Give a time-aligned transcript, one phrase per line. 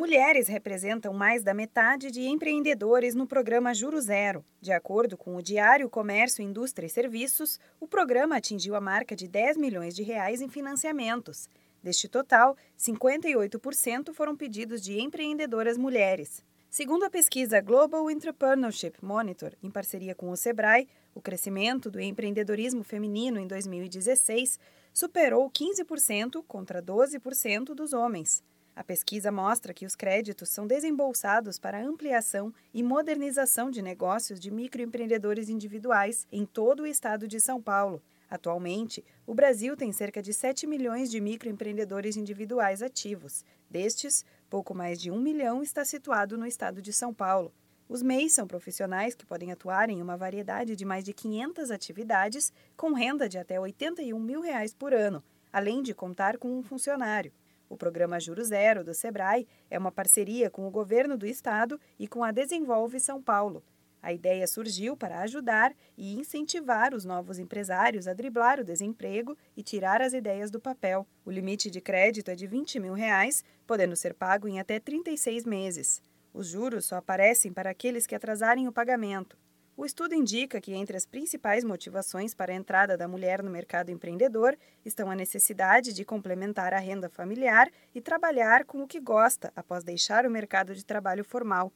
[0.00, 4.42] Mulheres representam mais da metade de empreendedores no programa Juro Zero.
[4.58, 9.28] De acordo com o Diário Comércio, Indústria e Serviços, o programa atingiu a marca de
[9.28, 11.50] 10 milhões de reais em financiamentos.
[11.82, 16.42] Deste total, 58% foram pedidos de empreendedoras mulheres.
[16.70, 22.82] Segundo a pesquisa Global Entrepreneurship Monitor, em parceria com o Sebrae, o crescimento do empreendedorismo
[22.82, 24.58] feminino em 2016
[24.94, 28.42] superou 15% contra 12% dos homens.
[28.80, 34.50] A pesquisa mostra que os créditos são desembolsados para ampliação e modernização de negócios de
[34.50, 38.02] microempreendedores individuais em todo o estado de São Paulo.
[38.30, 43.44] Atualmente, o Brasil tem cerca de 7 milhões de microempreendedores individuais ativos.
[43.68, 47.52] Destes, pouco mais de 1 milhão está situado no estado de São Paulo.
[47.86, 52.50] Os MEIs são profissionais que podem atuar em uma variedade de mais de 500 atividades,
[52.78, 57.30] com renda de até 81 mil reais por ano, além de contar com um funcionário.
[57.70, 62.08] O programa Juro Zero do Sebrae é uma parceria com o governo do estado e
[62.08, 63.62] com a Desenvolve São Paulo.
[64.02, 69.62] A ideia surgiu para ajudar e incentivar os novos empresários a driblar o desemprego e
[69.62, 71.06] tirar as ideias do papel.
[71.24, 75.44] O limite de crédito é de 20 mil reais, podendo ser pago em até 36
[75.44, 76.02] meses.
[76.34, 79.38] Os juros só aparecem para aqueles que atrasarem o pagamento.
[79.80, 83.90] O estudo indica que entre as principais motivações para a entrada da mulher no mercado
[83.90, 89.50] empreendedor estão a necessidade de complementar a renda familiar e trabalhar com o que gosta
[89.56, 91.72] após deixar o mercado de trabalho formal.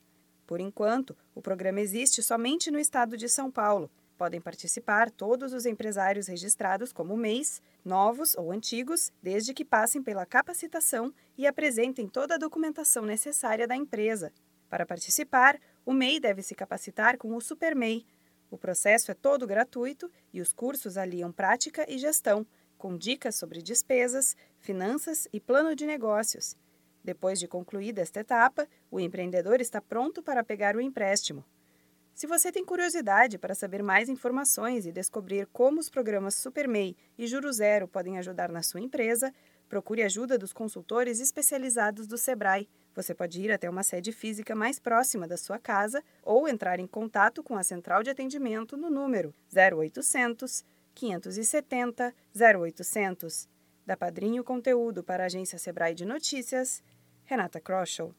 [0.47, 3.91] Por enquanto, o programa existe somente no estado de São Paulo.
[4.19, 10.27] Podem participar todos os empresários registrados como MEIs, novos ou antigos, desde que passem pela
[10.27, 14.31] capacitação e apresentem toda a documentação necessária da empresa.
[14.69, 18.07] Para participar, o MEI deve se capacitar com o SuperMEI.
[18.51, 22.47] O processo é todo gratuito e os cursos aliam prática e gestão,
[22.79, 26.57] com dicas sobre despesas, finanças e plano de negócios.
[27.03, 31.45] Depois de concluída esta etapa, o empreendedor está pronto para pegar o empréstimo.
[32.15, 37.27] Se você tem curiosidade para saber mais informações e descobrir como os programas SuperMEI e
[37.27, 39.35] Juro Zero podem ajudar na sua empresa,
[39.69, 42.69] procure ajuda dos consultores especializados do Sebrae.
[42.95, 46.87] Você pode ir até uma sede física mais próxima da sua casa ou entrar em
[46.87, 53.49] contato com a central de atendimento no número 0800 570 0800.
[53.85, 56.83] Da Padrinho Conteúdo para a agência Sebrae de Notícias,
[57.25, 58.15] Renata Kroschel.